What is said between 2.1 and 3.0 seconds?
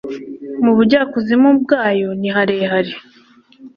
ni harehare